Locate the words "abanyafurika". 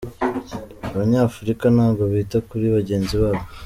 0.93-1.65